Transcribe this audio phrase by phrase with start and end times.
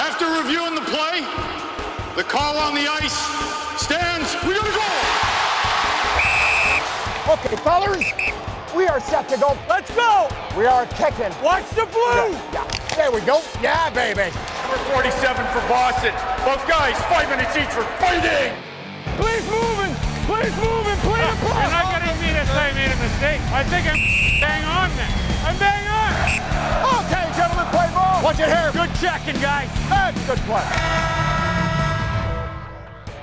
[0.00, 1.20] After reviewing the play,
[2.16, 3.20] the call on the ice
[3.76, 4.32] stands.
[4.48, 4.88] We gotta go!
[7.36, 8.08] Okay, fellas,
[8.74, 9.58] we are set to go.
[9.68, 10.26] Let's go!
[10.56, 11.28] We are kicking.
[11.44, 12.32] Watch the blue!
[12.32, 12.96] Yeah, yeah.
[12.96, 13.44] There we go.
[13.60, 14.32] Yeah, baby.
[14.64, 16.16] Number 47 for Boston.
[16.48, 18.56] Both guys, five minutes each for fighting!
[19.20, 19.92] Please moving!
[20.24, 20.96] Please moving!
[21.04, 23.40] Please ah, You're not going to mean to say I made a mistake.
[23.52, 24.00] I think I'm
[24.40, 25.29] bang on then.
[25.50, 27.04] I'm bang on.
[27.04, 28.22] Okay, gentlemen, play ball.
[28.22, 28.70] Watch it here.
[28.72, 29.68] Good checking, guys.
[29.90, 30.64] And good play.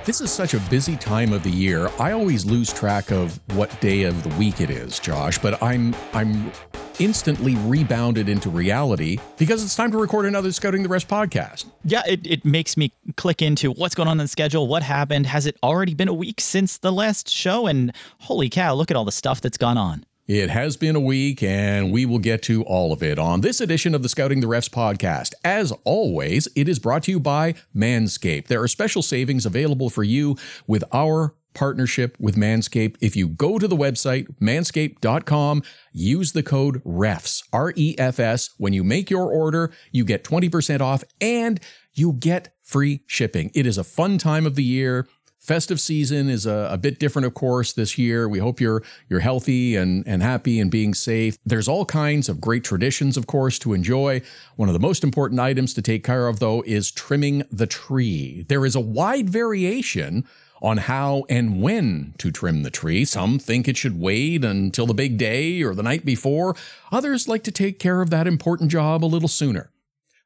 [0.04, 1.90] This is such a busy time of the year.
[1.98, 5.94] I always lose track of what day of the week it is, Josh, but I'm
[6.12, 6.52] I'm
[6.98, 11.64] instantly rebounded into reality because it's time to record another Scouting the Refs podcast.
[11.84, 15.24] Yeah, it, it makes me click into what's going on in the schedule, what happened.
[15.26, 17.66] Has it already been a week since the last show?
[17.66, 20.04] And holy cow, look at all the stuff that's gone on.
[20.28, 23.62] It has been a week, and we will get to all of it on this
[23.62, 25.32] edition of the Scouting the Refs podcast.
[25.42, 28.48] As always, it is brought to you by Manscaped.
[28.48, 32.96] There are special savings available for you with our partnership with Manscaped.
[33.00, 35.62] If you go to the website, manscaped.com,
[35.92, 38.50] use the code REFS, R E F S.
[38.58, 41.58] When you make your order, you get 20% off and
[41.94, 43.50] you get free shipping.
[43.54, 45.08] It is a fun time of the year.
[45.48, 48.28] Festive season is a, a, bit different, of course, this year.
[48.28, 51.38] We hope you're you're healthy and, and happy and being safe.
[51.42, 54.20] There's all kinds of great traditions, of course, to enjoy.
[54.56, 58.44] One of the most important items to take care of, though, is trimming the tree.
[58.50, 60.26] There is a wide variation
[60.60, 63.06] on how and when to trim the tree.
[63.06, 66.56] Some think it should wait until the big day or the night before.
[66.92, 69.70] Others like to take care of that important job a little sooner.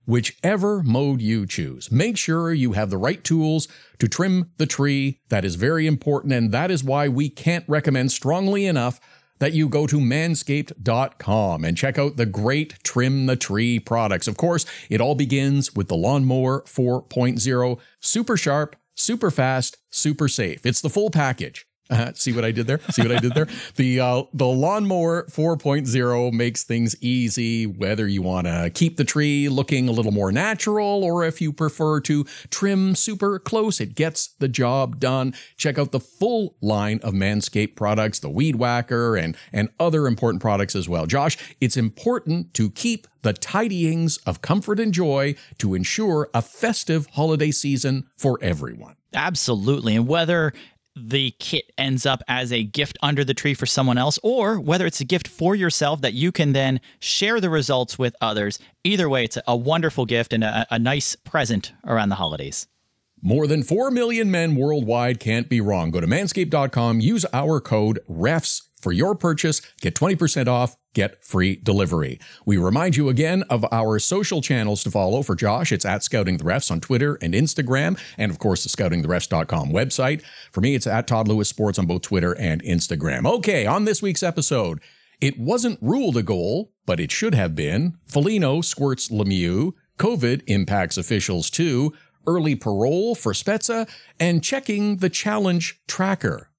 [0.04, 5.20] Whichever mode you choose, make sure you have the right tools to trim the tree.
[5.28, 9.00] That is very important, and that is why we can't recommend strongly enough
[9.38, 14.28] that you go to manscaped.com and check out the great Trim the Tree products.
[14.28, 20.64] Of course, it all begins with the Lawnmower 4.0, super sharp, super fast, super safe.
[20.64, 21.66] It's the full package.
[21.92, 22.80] Uh, see what I did there?
[22.90, 23.46] See what I did there?
[23.76, 29.48] The uh, the lawnmower 4.0 makes things easy, whether you want to keep the tree
[29.48, 33.80] looking a little more natural or if you prefer to trim super close.
[33.80, 35.34] It gets the job done.
[35.56, 40.42] Check out the full line of Manscaped products, the Weed Whacker, and and other important
[40.42, 41.06] products as well.
[41.06, 47.06] Josh, it's important to keep the tidyings of comfort and joy to ensure a festive
[47.12, 48.96] holiday season for everyone.
[49.14, 49.96] Absolutely.
[49.96, 50.52] And whether
[50.94, 54.86] the kit ends up as a gift under the tree for someone else, or whether
[54.86, 58.58] it's a gift for yourself that you can then share the results with others.
[58.84, 62.66] Either way, it's a wonderful gift and a, a nice present around the holidays.
[63.20, 65.92] More than 4 million men worldwide can't be wrong.
[65.92, 71.56] Go to manscaped.com, use our code REFS for your purchase, get 20% off, get free
[71.56, 72.18] delivery.
[72.44, 75.22] We remind you again of our social channels to follow.
[75.22, 78.68] For Josh, it's at Scouting the Refs on Twitter and Instagram, and of course, the
[78.68, 80.22] scoutingtherefs.com website.
[80.50, 83.26] For me, it's at Todd Lewis Sports on both Twitter and Instagram.
[83.26, 84.80] Okay, on this week's episode,
[85.20, 87.98] it wasn't ruled a goal, but it should have been.
[88.06, 89.72] Foligno squirts Lemieux.
[89.98, 91.92] COVID impacts officials too.
[92.26, 93.88] Early parole for Spezza
[94.18, 96.51] and checking the challenge tracker.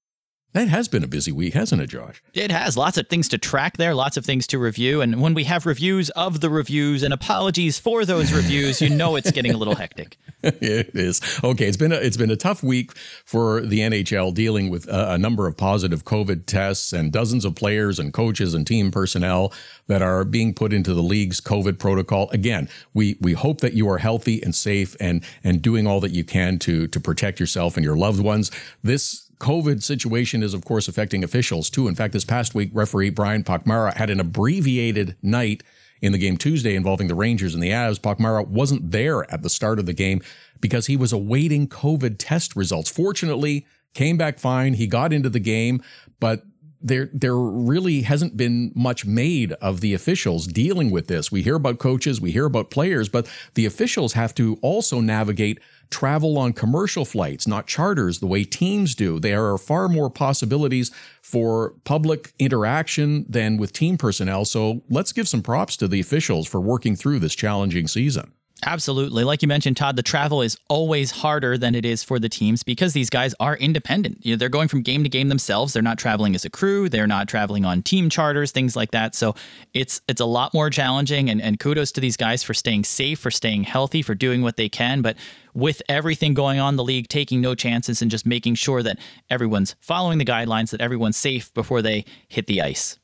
[0.54, 2.22] That has been a busy week, hasn't it, Josh?
[2.32, 2.76] It has.
[2.76, 5.00] Lots of things to track there, lots of things to review.
[5.00, 9.16] And when we have reviews of the reviews and apologies for those reviews, you know
[9.16, 10.16] it's getting a little hectic.
[10.44, 11.20] it is.
[11.42, 15.14] Okay, it's been a, it's been a tough week for the NHL dealing with a,
[15.14, 19.52] a number of positive COVID tests and dozens of players and coaches and team personnel
[19.88, 22.30] that are being put into the league's COVID protocol.
[22.30, 26.12] Again, we we hope that you are healthy and safe and and doing all that
[26.12, 28.52] you can to to protect yourself and your loved ones.
[28.84, 31.86] This COVID situation is, of course, affecting officials too.
[31.86, 35.62] In fact, this past week, referee Brian Pochmara had an abbreviated night
[36.00, 38.00] in the game Tuesday involving the Rangers and the Avs.
[38.00, 40.22] Pochmara wasn't there at the start of the game
[40.62, 42.90] because he was awaiting COVID test results.
[42.90, 44.72] Fortunately, came back fine.
[44.72, 45.82] He got into the game,
[46.20, 46.42] but
[46.84, 51.32] there there really hasn't been much made of the officials dealing with this.
[51.32, 55.58] We hear about coaches, we hear about players, but the officials have to also navigate
[55.90, 59.18] travel on commercial flights, not charters, the way teams do.
[59.18, 60.90] There are far more possibilities
[61.22, 64.44] for public interaction than with team personnel.
[64.44, 68.32] So let's give some props to the officials for working through this challenging season.
[68.66, 69.24] Absolutely.
[69.24, 72.62] Like you mentioned, Todd, the travel is always harder than it is for the teams
[72.62, 74.24] because these guys are independent.
[74.24, 75.74] You know, they're going from game to game themselves.
[75.74, 76.88] They're not traveling as a crew.
[76.88, 79.14] They're not traveling on team charters, things like that.
[79.14, 79.34] So
[79.74, 83.18] it's it's a lot more challenging and, and kudos to these guys for staying safe,
[83.18, 85.02] for staying healthy, for doing what they can.
[85.02, 85.16] But
[85.52, 89.76] with everything going on, the league taking no chances and just making sure that everyone's
[89.80, 92.98] following the guidelines, that everyone's safe before they hit the ice.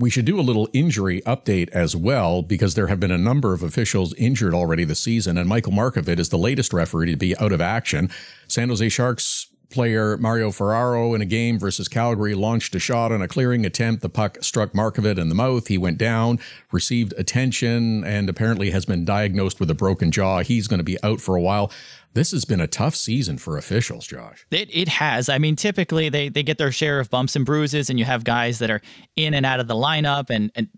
[0.00, 3.52] We should do a little injury update as well because there have been a number
[3.52, 7.36] of officials injured already this season, and Michael Markovic is the latest referee to be
[7.38, 8.08] out of action.
[8.46, 13.22] San Jose Sharks player Mario Ferraro in a game versus Calgary launched a shot on
[13.22, 14.02] a clearing attempt.
[14.02, 15.68] The puck struck Markovic in the mouth.
[15.68, 16.38] He went down,
[16.72, 20.40] received attention, and apparently has been diagnosed with a broken jaw.
[20.40, 21.70] He's going to be out for a while.
[22.14, 24.46] This has been a tough season for officials, Josh.
[24.50, 25.28] It, it has.
[25.28, 28.24] I mean, typically they, they get their share of bumps and bruises, and you have
[28.24, 28.80] guys that are
[29.16, 30.68] in and out of the lineup, and, and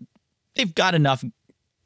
[0.55, 1.23] they've got enough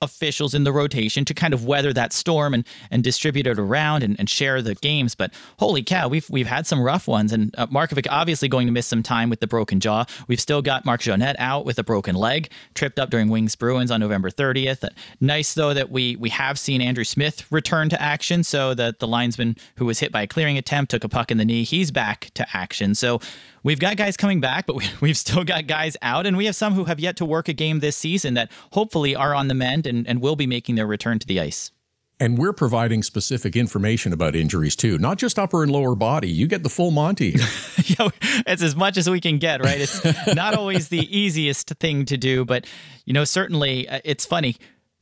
[0.02, 4.04] officials in the rotation to kind of weather that storm and and distribute it around
[4.04, 5.16] and, and share the games.
[5.16, 7.32] But holy cow, we've we've had some rough ones.
[7.32, 10.06] And uh, Markovic obviously going to miss some time with the broken jaw.
[10.28, 13.92] We've still got Marc Joannette out with a broken leg, tripped up during Wings Bruins
[13.92, 14.88] on November 30th.
[15.20, 18.44] Nice though that we we have seen Andrew Smith return to action.
[18.44, 21.38] So that the linesman who was hit by a clearing attempt took a puck in
[21.38, 22.96] the knee, he's back to action.
[22.96, 23.20] So
[23.66, 26.56] we've got guys coming back, but we, we've still got guys out, and we have
[26.56, 29.54] some who have yet to work a game this season that hopefully are on the
[29.54, 31.72] mend and, and will be making their return to the ice.
[32.18, 36.30] And we're providing specific information about injuries too, not just upper and lower body.
[36.30, 37.32] You get the full Monty.
[37.84, 38.08] yeah,
[38.48, 39.82] it's as much as we can get, right?
[39.82, 40.02] It's
[40.36, 42.66] not always the easiest thing to do, but
[43.04, 44.56] you know, certainly uh, it's funny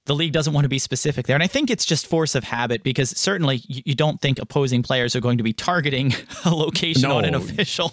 [0.06, 1.36] the league doesn't want to be specific there.
[1.36, 5.16] And I think it's just force of habit because certainly you, don't think opposing players
[5.16, 6.14] are going to be targeting
[6.46, 7.18] a location no.
[7.18, 7.92] on an official.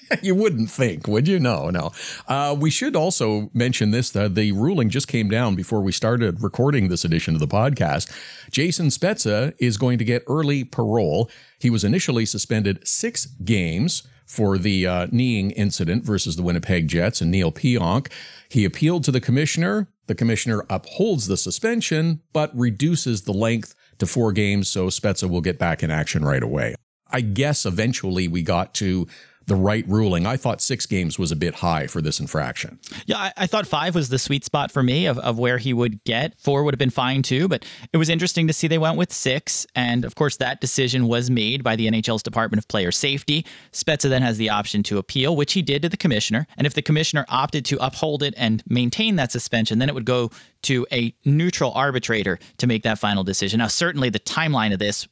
[0.22, 1.38] you wouldn't think, would you?
[1.38, 1.92] No, no.
[2.28, 6.42] Uh, we should also mention this uh, the ruling just came down before we started
[6.42, 8.10] recording this edition of the podcast.
[8.50, 11.30] Jason Spezza is going to get early parole.
[11.58, 17.20] He was initially suspended six games for the uh, kneeing incident versus the Winnipeg Jets
[17.20, 18.10] and Neal Pionk.
[18.48, 19.88] He appealed to the commissioner.
[20.06, 25.40] The commissioner upholds the suspension, but reduces the length to four games, so Spezza will
[25.40, 26.74] get back in action right away.
[27.10, 29.06] I guess eventually we got to
[29.46, 30.26] the right ruling.
[30.26, 32.78] I thought six games was a bit high for this infraction.
[33.06, 35.72] Yeah, I, I, thought five was the sweet spot for me of, of where he
[35.72, 36.38] would get.
[36.38, 39.12] Four would have been fine too, but it was interesting to see they went with
[39.12, 39.66] six.
[39.74, 43.44] And of course, that decision was made by the NHL's Department of Player Safety.
[43.72, 46.46] Spezza then has the option to appeal, which he did to the commissioner.
[46.56, 50.04] And if the commissioner opted to uphold it and maintain that suspension, then it would
[50.04, 50.30] go
[50.62, 53.58] to a neutral arbitrator to make that final decision.
[53.58, 55.08] Now, certainly the timeline of this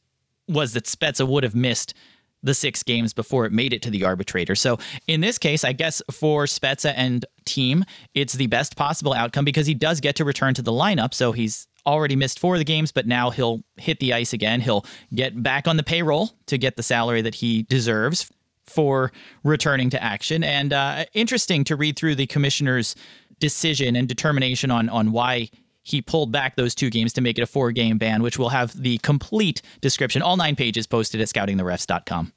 [0.47, 1.93] was that Spezza would have missed
[2.43, 4.55] the six games before it made it to the arbitrator.
[4.55, 4.77] So
[5.07, 9.67] in this case, I guess for Spezza and team, it's the best possible outcome because
[9.67, 11.13] he does get to return to the lineup.
[11.13, 14.61] So he's already missed four of the games, but now he'll hit the ice again.
[14.61, 18.31] He'll get back on the payroll to get the salary that he deserves
[18.65, 19.11] for
[19.43, 20.43] returning to action.
[20.43, 22.95] And uh, interesting to read through the commissioner's
[23.39, 25.49] decision and determination on on why
[25.91, 28.49] he pulled back those two games to make it a four game ban, which will
[28.49, 32.33] have the complete description, all nine pages posted at scoutingtherefs.com.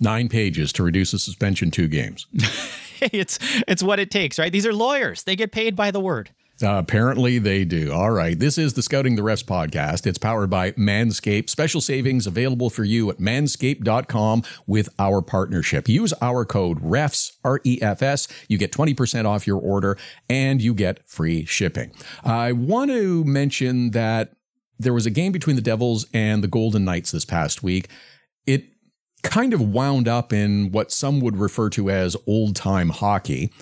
[0.00, 2.26] Nine pages to reduce a suspension two games.
[3.00, 3.38] it's
[3.68, 4.52] it's what it takes, right?
[4.52, 5.22] These are lawyers.
[5.22, 6.30] They get paid by the word.
[6.62, 7.92] Uh, apparently they do.
[7.92, 8.38] All right.
[8.38, 10.06] This is the Scouting the Refs podcast.
[10.06, 11.50] It's powered by Manscaped.
[11.50, 15.88] Special savings available for you at manscaped.com with our partnership.
[15.88, 18.28] Use our code REFS, R E F S.
[18.48, 19.98] You get 20% off your order
[20.30, 21.90] and you get free shipping.
[22.22, 24.32] I want to mention that
[24.78, 27.88] there was a game between the Devils and the Golden Knights this past week.
[28.46, 28.64] It
[29.22, 33.52] kind of wound up in what some would refer to as old time hockey.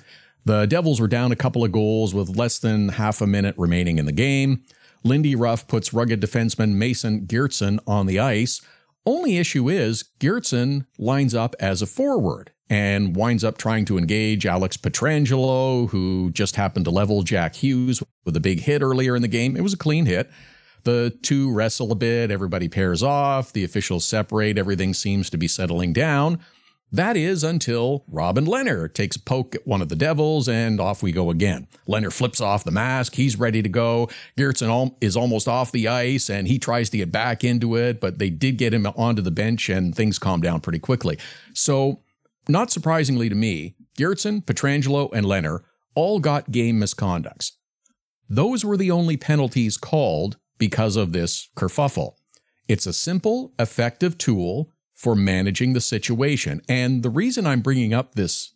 [0.44, 3.98] The Devils were down a couple of goals with less than half a minute remaining
[3.98, 4.64] in the game.
[5.04, 8.60] Lindy Ruff puts rugged defenseman Mason Geertsen on the ice.
[9.04, 14.46] Only issue is Geertsen lines up as a forward and winds up trying to engage
[14.46, 19.22] Alex Pietrangelo, who just happened to level Jack Hughes with a big hit earlier in
[19.22, 19.56] the game.
[19.56, 20.30] It was a clean hit.
[20.84, 25.48] The two wrestle a bit, everybody pairs off, the officials separate, everything seems to be
[25.48, 26.40] settling down.
[26.94, 31.02] That is until Robin Lehner takes a poke at one of the devils and off
[31.02, 31.66] we go again.
[31.88, 33.14] Lehner flips off the mask.
[33.14, 34.10] He's ready to go.
[34.36, 38.18] Geertsen is almost off the ice and he tries to get back into it, but
[38.18, 41.18] they did get him onto the bench and things calm down pretty quickly.
[41.54, 42.00] So,
[42.46, 45.60] not surprisingly to me, Geertsen, Pietrangelo, and Lehner
[45.94, 47.52] all got game misconducts.
[48.28, 52.16] Those were the only penalties called because of this kerfuffle.
[52.68, 54.70] It's a simple, effective tool
[55.02, 56.62] for managing the situation.
[56.68, 58.52] And the reason I'm bringing up this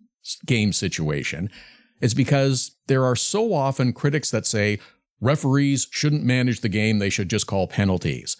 [0.46, 1.50] game situation
[2.00, 4.78] is because there are so often critics that say
[5.20, 8.36] referees shouldn't manage the game, they should just call penalties.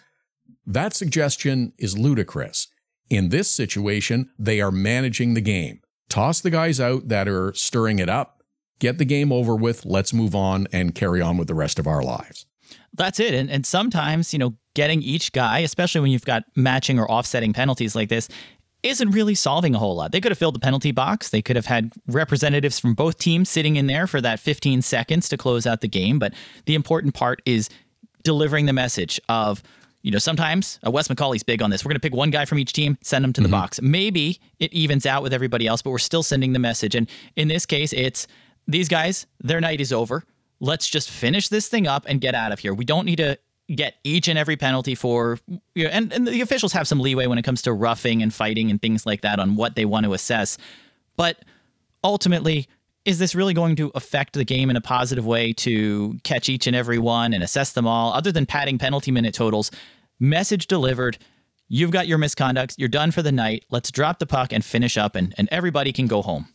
[0.65, 2.69] That suggestion is ludicrous.
[3.11, 5.81] In this situation, they are managing the game.
[6.09, 8.41] Toss the guys out that are stirring it up,
[8.79, 11.89] get the game over with, let's move on and carry on with the rest of
[11.89, 12.47] our lives.
[12.95, 13.35] That's it.
[13.35, 17.55] And, and sometimes, you know, getting each guy, especially when you've got matching or offsetting
[17.55, 18.29] penalties like this,
[18.83, 20.13] isn't really solving a whole lot.
[20.13, 21.31] They could have filled the penalty box.
[21.31, 25.29] They could have had representatives from both teams sitting in there for that 15 seconds
[25.31, 26.19] to close out the game.
[26.19, 26.35] But
[26.67, 27.71] the important part is
[28.23, 29.63] delivering the message of,
[30.03, 31.85] you know, sometimes uh, Wes McCauley's big on this.
[31.85, 33.81] We're going to pick one guy from each team, send them to the box.
[33.81, 36.95] Maybe it evens out with everybody else, but we're still sending the message.
[36.95, 38.27] And in this case, it's
[38.69, 40.23] these guys, their night is over.
[40.61, 42.75] Let's just finish this thing up and get out of here.
[42.75, 43.39] We don't need to
[43.75, 45.39] get each and every penalty for
[45.75, 48.33] you know, and, and the officials have some leeway when it comes to roughing and
[48.33, 50.57] fighting and things like that on what they want to assess.
[51.17, 51.45] But
[52.05, 52.69] ultimately,
[53.05, 56.67] is this really going to affect the game in a positive way to catch each
[56.67, 59.71] and every one and assess them all, other than padding penalty minute totals?
[60.19, 61.19] Message delivered.
[61.69, 62.75] You've got your misconducts.
[62.79, 63.65] You're done for the night.
[63.71, 66.49] Let's drop the puck and finish up, and, and everybody can go home.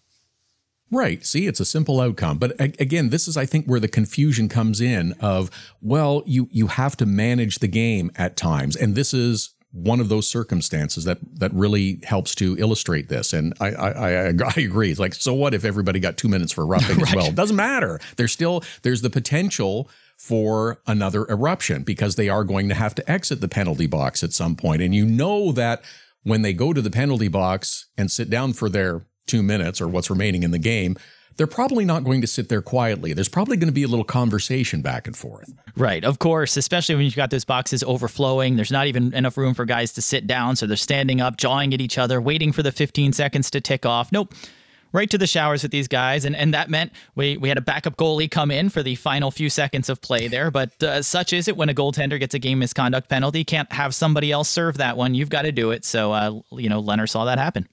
[0.92, 1.26] Right.
[1.26, 2.38] See, it's a simple outcome.
[2.38, 5.50] But again, this is, I think, where the confusion comes in of,
[5.82, 8.76] well, you, you have to manage the game at times.
[8.76, 13.32] And this is one of those circumstances that, that really helps to illustrate this.
[13.32, 14.92] And I, I, I, I agree.
[14.92, 17.28] It's like, so what if everybody got two minutes for roughing as well?
[17.28, 18.00] It doesn't matter.
[18.18, 23.12] There's still, there's the potential for another eruption because they are going to have to
[23.12, 24.82] exit the penalty box at some point.
[24.82, 25.84] And you know that
[26.24, 29.88] when they go to the penalty box and sit down for their two minutes or
[29.88, 30.98] what's remaining in the game,
[31.38, 33.14] they're probably not going to sit there quietly.
[33.14, 35.52] There's probably going to be a little conversation back and forth.
[35.76, 38.56] Right, of course, especially when you've got those boxes overflowing.
[38.56, 41.74] There's not even enough room for guys to sit down, so they're standing up, jawing
[41.74, 44.12] at each other, waiting for the 15 seconds to tick off.
[44.12, 44.34] Nope.
[44.94, 47.62] Right to the showers with these guys, and, and that meant we, we had a
[47.62, 50.52] backup goalie come in for the final few seconds of play there.
[50.52, 53.46] But uh, such is it when a goaltender gets a game misconduct penalty.
[53.46, 55.16] Can't have somebody else serve that one.
[55.16, 55.86] You've got to do it.
[55.86, 57.70] So, uh, you know, Leonard saw that happen.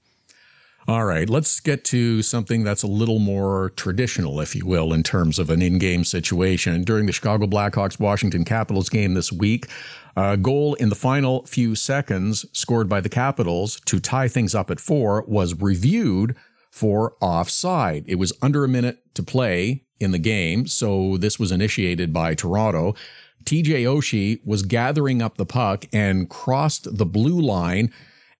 [0.89, 5.03] All right, let's get to something that's a little more traditional, if you will, in
[5.03, 6.81] terms of an in game situation.
[6.81, 9.67] During the Chicago Blackhawks Washington Capitals game this week,
[10.15, 14.71] a goal in the final few seconds scored by the Capitals to tie things up
[14.71, 16.35] at four was reviewed
[16.71, 18.03] for offside.
[18.07, 22.33] It was under a minute to play in the game, so this was initiated by
[22.33, 22.95] Toronto.
[23.43, 27.93] TJ Oshie was gathering up the puck and crossed the blue line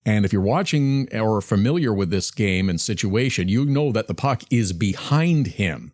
[0.04, 4.14] and if you're watching or familiar with this game and situation, you know that the
[4.14, 5.92] puck is behind him.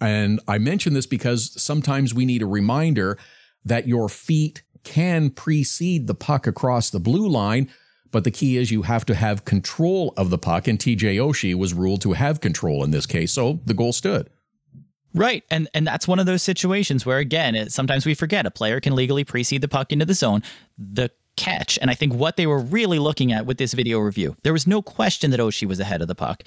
[0.00, 3.18] And I mention this because sometimes we need a reminder
[3.64, 7.70] that your feet can precede the puck across the blue line.
[8.10, 10.66] But the key is you have to have control of the puck.
[10.66, 13.32] And TJ Oshie was ruled to have control in this case.
[13.32, 14.28] So the goal stood.
[15.14, 15.44] Right.
[15.50, 18.80] And and that's one of those situations where again, it, sometimes we forget a player
[18.80, 20.42] can legally precede the puck into the zone.
[20.78, 24.36] The catch, and I think what they were really looking at with this video review,
[24.42, 26.42] there was no question that Oshie was ahead of the puck.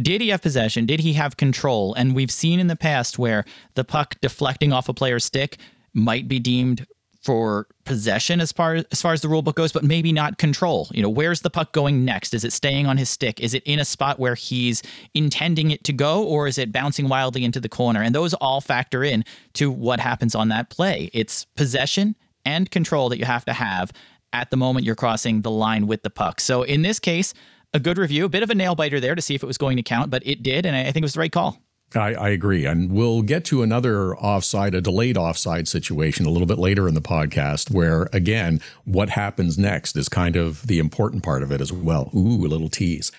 [0.00, 0.86] Did he have possession?
[0.86, 1.94] Did he have control?
[1.94, 5.58] And we've seen in the past where the puck deflecting off a player's stick
[5.92, 6.86] might be deemed
[7.22, 10.88] for possession as far as far as the rule book goes, but maybe not control.
[10.92, 12.32] You know, where's the puck going next?
[12.32, 13.40] Is it staying on his stick?
[13.40, 17.08] Is it in a spot where he's intending it to go, or is it bouncing
[17.08, 18.00] wildly into the corner?
[18.00, 21.10] And those all factor in to what happens on that play.
[21.12, 22.16] It's possession
[22.50, 23.92] and control that you have to have
[24.32, 26.40] at the moment you're crossing the line with the puck.
[26.40, 27.32] So in this case,
[27.72, 29.58] a good review, a bit of a nail biter there to see if it was
[29.58, 31.58] going to count, but it did, and I think it was the right call.
[31.94, 32.66] I, I, agree.
[32.66, 36.94] And we'll get to another offside, a delayed offside situation a little bit later in
[36.94, 41.60] the podcast, where again, what happens next is kind of the important part of it
[41.60, 42.10] as well.
[42.14, 43.10] Ooh, a little tease.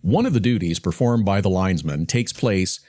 [0.00, 2.80] One of the duties performed by the linesman takes place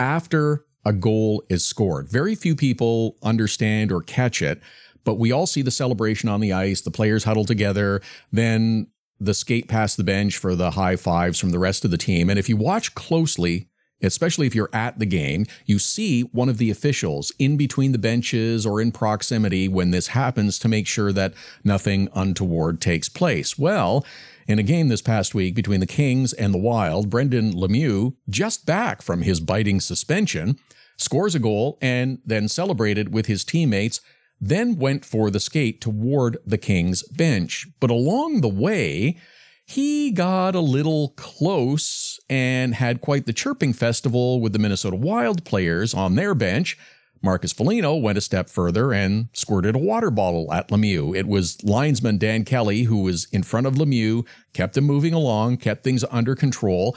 [0.00, 2.08] after a goal is scored.
[2.08, 4.60] Very few people understand or catch it,
[5.04, 8.88] but we all see the celebration on the ice, the players huddle together, then
[9.20, 12.28] the skate past the bench for the high fives from the rest of the team.
[12.28, 13.68] And if you watch closely,
[14.02, 17.98] especially if you're at the game, you see one of the officials in between the
[17.98, 23.56] benches or in proximity when this happens to make sure that nothing untoward takes place.
[23.56, 24.04] Well,
[24.48, 28.66] in a game this past week between the Kings and the Wild, Brendan Lemieux, just
[28.66, 30.58] back from his biting suspension,
[30.96, 34.00] scores a goal and then celebrated with his teammates,
[34.44, 37.68] then went for the skate toward the Kings bench.
[37.78, 39.16] But along the way,
[39.64, 45.44] he got a little close and had quite the chirping festival with the Minnesota Wild
[45.44, 46.76] players on their bench.
[47.22, 51.16] Marcus Foligno went a step further and squirted a water bottle at Lemieux.
[51.16, 55.58] It was linesman Dan Kelly who was in front of Lemieux, kept him moving along,
[55.58, 56.96] kept things under control.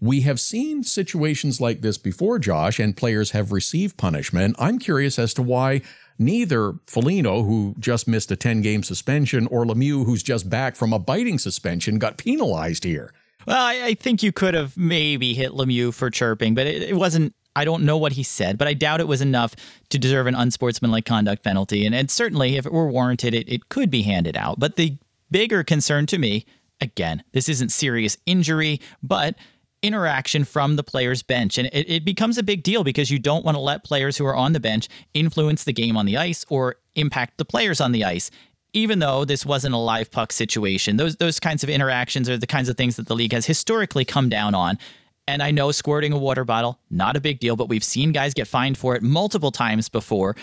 [0.00, 4.56] We have seen situations like this before, Josh, and players have received punishment.
[4.58, 5.82] I'm curious as to why
[6.18, 10.92] neither Foligno, who just missed a 10 game suspension, or Lemieux, who's just back from
[10.92, 13.12] a biting suspension, got penalized here.
[13.46, 16.96] Well, I, I think you could have maybe hit Lemieux for chirping, but it, it
[16.96, 17.34] wasn't.
[17.56, 19.56] I don't know what he said, but I doubt it was enough
[19.88, 21.84] to deserve an unsportsmanlike conduct penalty.
[21.86, 24.60] And, and certainly, if it were warranted, it, it could be handed out.
[24.60, 24.96] But the
[25.30, 26.44] bigger concern to me
[26.80, 29.34] again, this isn't serious injury, but
[29.82, 31.58] interaction from the player's bench.
[31.58, 34.26] And it, it, becomes a big deal because you don't want to let players who
[34.26, 37.92] are on the bench influence the game on the ice or impact the players on
[37.92, 38.30] the ice.
[38.72, 42.46] Even though this wasn't a live puck situation, those those kinds of interactions are the
[42.46, 44.78] kinds of things that the league has historically come down on.
[45.26, 48.34] And I know squirting a water bottle, not a big deal, but we've seen guys
[48.34, 50.36] get fined for it multiple times before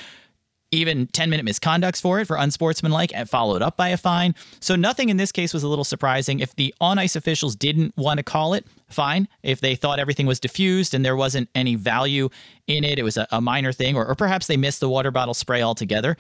[0.76, 4.36] even 10 minute misconducts for it for unsportsmanlike and followed up by a fine.
[4.60, 6.40] So nothing in this case was a little surprising.
[6.40, 9.28] If the on ice officials didn't want to call it, fine.
[9.44, 12.30] If they thought everything was diffused and there wasn't any value
[12.68, 15.12] in it, it was a, a minor thing, or, or perhaps they missed the water
[15.12, 16.18] bottle spray altogether.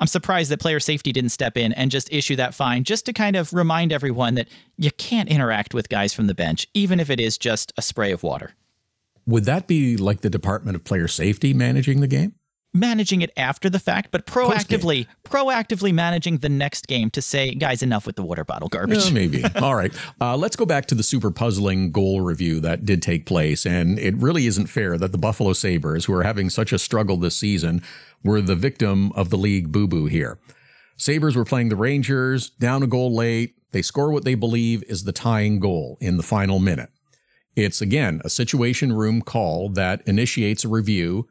[0.00, 3.12] I'm surprised that player safety didn't step in and just issue that fine just to
[3.12, 7.10] kind of remind everyone that you can't interact with guys from the bench, even if
[7.10, 8.54] it is just a spray of water.
[9.26, 12.34] Would that be like the Department of Player Safety managing the game?
[12.72, 17.82] Managing it after the fact, but proactively, proactively managing the next game to say, guys,
[17.82, 19.06] enough with the water bottle garbage.
[19.06, 19.44] Yeah, maybe.
[19.56, 19.92] All right.
[20.20, 23.66] Uh, let's go back to the super puzzling goal review that did take place.
[23.66, 27.16] And it really isn't fair that the Buffalo Sabres, who are having such a struggle
[27.16, 27.82] this season,
[28.22, 30.38] were the victim of the league boo boo here.
[30.96, 33.54] Sabres were playing the Rangers, down a goal late.
[33.72, 36.90] They score what they believe is the tying goal in the final minute.
[37.56, 41.28] It's again a situation room call that initiates a review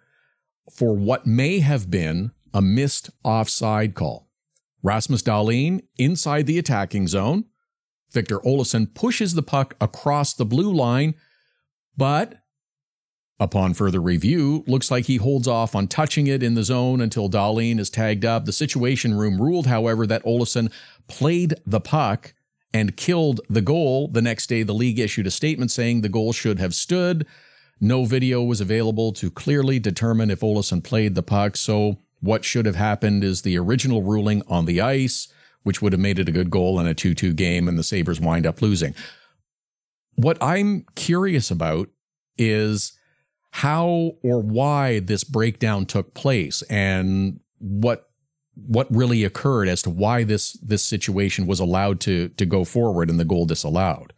[0.72, 4.30] for what may have been a missed offside call.
[4.82, 7.46] Rasmus Dahlin inside the attacking zone.
[8.12, 11.16] Victor Olofsson pushes the puck across the blue line,
[11.96, 12.42] but
[13.40, 17.30] upon further review, looks like he holds off on touching it in the zone until
[17.30, 18.46] Dahlin is tagged up.
[18.46, 20.72] The situation room ruled, however, that Olofsson
[21.08, 22.34] played the puck
[22.74, 24.08] and killed the goal.
[24.08, 27.26] The next day, the league issued a statement saying the goal should have stood.
[27.82, 32.66] No video was available to clearly determine if Olofsson played the puck, so what should
[32.66, 35.30] have happened is the original ruling on the ice,
[35.64, 37.84] which would have made it a good goal in a 2 2 game, and the
[37.84, 38.94] Sabres wind up losing.
[40.16, 41.90] What I'm curious about
[42.38, 42.94] is
[43.52, 48.10] how or why this breakdown took place and what
[48.68, 53.10] what really occurred as to why this this situation was allowed to to go forward
[53.10, 54.14] and the goal disallowed.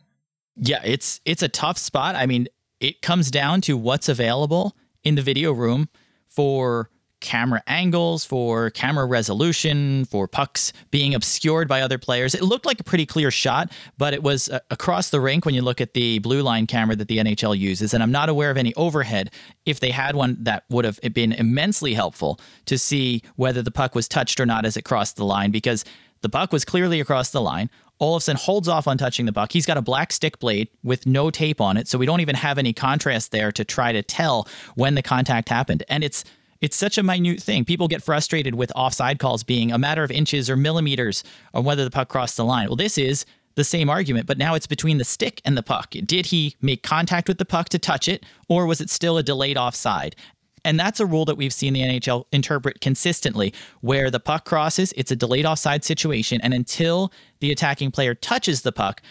[0.55, 2.15] Yeah, it's it's a tough spot.
[2.15, 2.47] I mean,
[2.81, 5.87] it comes down to what's available in the video room
[6.27, 6.89] for
[7.21, 12.33] camera angles, for camera resolution, for pucks being obscured by other players.
[12.33, 15.53] It looked like a pretty clear shot, but it was uh, across the rink when
[15.53, 17.93] you look at the blue line camera that the NHL uses.
[17.93, 19.29] And I'm not aware of any overhead.
[19.65, 23.93] If they had one, that would have been immensely helpful to see whether the puck
[23.93, 25.85] was touched or not as it crossed the line because
[26.21, 27.69] the puck was clearly across the line.
[28.01, 29.51] Olofsson holds off on touching the puck.
[29.51, 32.35] He's got a black stick blade with no tape on it, so we don't even
[32.35, 35.83] have any contrast there to try to tell when the contact happened.
[35.87, 36.23] And it's
[36.61, 37.65] it's such a minute thing.
[37.65, 41.23] People get frustrated with offside calls being a matter of inches or millimeters
[41.55, 42.67] on whether the puck crossed the line.
[42.67, 45.91] Well, this is the same argument, but now it's between the stick and the puck.
[46.05, 49.23] Did he make contact with the puck to touch it, or was it still a
[49.23, 50.15] delayed offside?
[50.63, 54.93] And that's a rule that we've seen the NHL interpret consistently, where the puck crosses,
[54.95, 56.39] it's a delayed offside situation.
[56.41, 59.01] And until the attacking player touches the puck,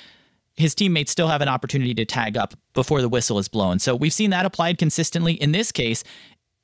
[0.57, 3.79] his teammates still have an opportunity to tag up before the whistle is blown.
[3.79, 5.35] So we've seen that applied consistently.
[5.35, 6.05] In this case,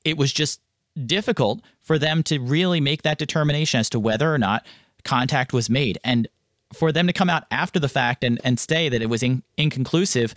[0.05, 0.61] it was just
[1.05, 4.65] difficult for them to really make that determination as to whether or not
[5.03, 5.97] contact was made.
[6.03, 6.27] And
[6.73, 9.43] for them to come out after the fact and, and say that it was in,
[9.57, 10.33] inconclusive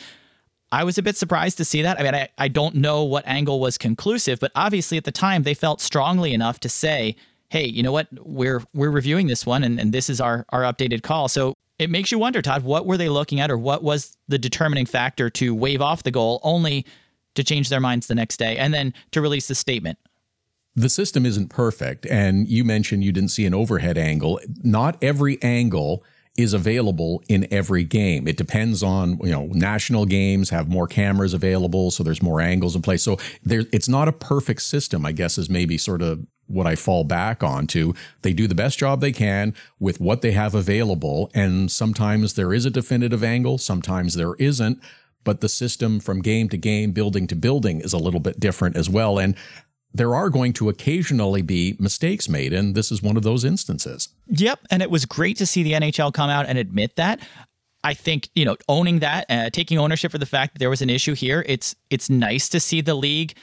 [0.73, 1.99] I was a bit surprised to see that.
[1.99, 5.43] I mean, I, I don't know what angle was conclusive, but obviously at the time
[5.43, 7.17] they felt strongly enough to say,
[7.49, 10.63] hey, you know what, we're we're reviewing this one and, and this is our our
[10.63, 11.29] updated call.
[11.29, 14.39] So it makes you wonder, Todd, what were they looking at or what was the
[14.39, 16.87] determining factor to wave off the goal only
[17.35, 19.99] to change their minds the next day and then to release the statement?
[20.77, 22.07] The system isn't perfect.
[22.07, 24.41] And you mentioned you didn't see an overhead angle.
[24.63, 26.05] Not every angle
[26.43, 28.29] is available in every game.
[28.29, 32.77] It depends on, you know, national games have more cameras available, so there's more angles
[32.77, 33.03] in place.
[33.03, 36.75] So there, it's not a perfect system, I guess, is maybe sort of what I
[36.75, 37.93] fall back onto.
[38.23, 41.31] They do the best job they can with what they have available.
[41.35, 44.81] And sometimes there is a definitive angle, sometimes there isn't.
[45.23, 48.77] But the system from game to game, building to building is a little bit different
[48.77, 49.19] as well.
[49.19, 49.37] And
[49.93, 54.09] there are going to occasionally be mistakes made, and this is one of those instances.
[54.29, 54.61] Yep.
[54.71, 57.21] And it was great to see the NHL come out and admit that.
[57.83, 60.83] I think you know owning that, uh, taking ownership for the fact that there was
[60.83, 61.45] an issue here.
[61.49, 63.35] It's it's nice to see the league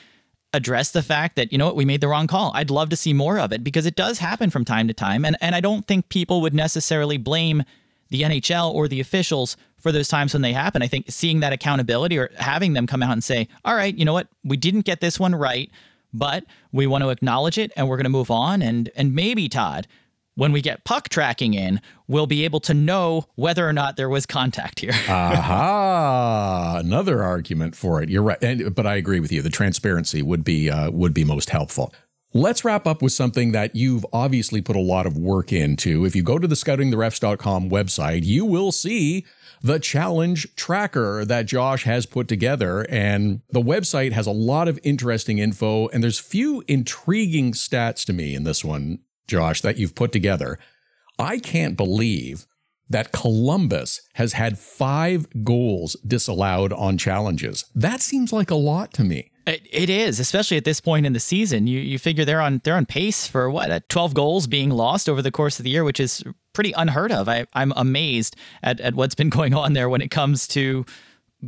[0.53, 2.51] address the fact that you know what we made the wrong call.
[2.53, 5.25] I'd love to see more of it because it does happen from time to time,
[5.25, 7.63] and and I don't think people would necessarily blame
[8.09, 10.81] the NHL or the officials for those times when they happen.
[10.81, 14.05] I think seeing that accountability or having them come out and say, "All right, you
[14.05, 15.71] know what, we didn't get this one right."
[16.13, 19.49] But we want to acknowledge it and we're going to move on and and maybe
[19.49, 19.87] Todd
[20.37, 24.07] when we get puck tracking in, we'll be able to know whether or not there
[24.07, 24.91] was contact here.
[25.09, 26.77] Aha!
[26.77, 28.09] Another argument for it.
[28.09, 29.41] You're right, and, but I agree with you.
[29.41, 31.91] The transparency would be uh, would be most helpful.
[32.33, 36.05] Let's wrap up with something that you've obviously put a lot of work into.
[36.05, 39.25] If you go to the scoutingtherefs.com website, you will see
[39.61, 42.85] the challenge tracker that Josh has put together.
[42.89, 48.13] And the website has a lot of interesting info, and there's few intriguing stats to
[48.13, 50.59] me in this one, Josh, that you've put together.
[51.19, 52.45] I can't believe
[52.89, 57.65] that Columbus has had five goals disallowed on challenges.
[57.75, 59.31] That seems like a lot to me.
[59.45, 61.67] It, is, especially at this point in the season.
[61.67, 65.07] You you figure they're on they're on pace for what uh, 12 goals being lost
[65.07, 66.21] over the course of the year, which is
[66.57, 67.29] pretty unheard of.
[67.29, 70.85] I, I'm amazed at, at what's been going on there when it comes to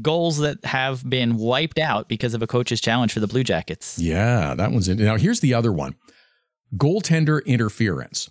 [0.04, 3.98] goals that have been wiped out because of a coach's challenge for the Blue Jackets.
[3.98, 5.00] Yeah, that one's in.
[5.00, 5.96] Now, here's the other one
[6.78, 8.30] goaltender interference.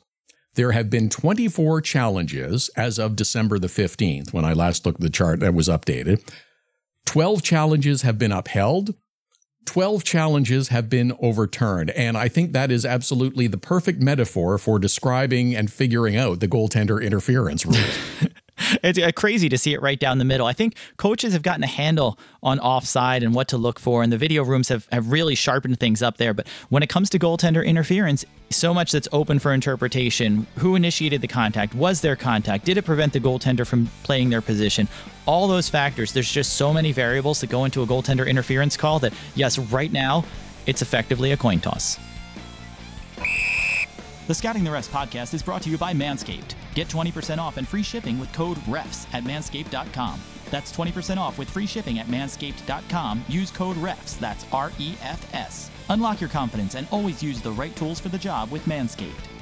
[0.55, 5.03] There have been 24 challenges as of December the 15th, when I last looked at
[5.03, 6.23] the chart that was updated.
[7.07, 8.95] 12 challenges have been upheld.
[9.69, 11.91] 12 challenges have been overturned.
[11.91, 16.49] And I think that is absolutely the perfect metaphor for describing and figuring out the
[16.49, 17.99] goaltender interference rules.
[18.83, 20.47] it's uh, crazy to see it right down the middle.
[20.47, 24.13] I think coaches have gotten a handle on offside and what to look for, and
[24.13, 26.35] the video rooms have, have really sharpened things up there.
[26.35, 30.47] But when it comes to goaltender interference, so much that's open for interpretation.
[30.59, 31.75] Who initiated the contact?
[31.75, 32.65] Was there contact?
[32.65, 34.89] Did it prevent the goaltender from playing their position?
[35.27, 36.13] All those factors.
[36.13, 39.93] There's just so many variables that go into a goaltender interference call that, yes, right
[39.93, 40.25] now,
[40.67, 41.99] it's effectively a coin toss.
[44.27, 46.55] The Scouting the Refs podcast is brought to you by Manscaped.
[46.75, 50.21] Get 20% off and free shipping with code REFS at manscaped.com.
[50.51, 53.25] That's 20% off with free shipping at manscaped.com.
[53.29, 55.71] Use code REFS, that's R E F S.
[55.91, 59.38] Unlock your confidence and always use the right tools for the job with Manscaped.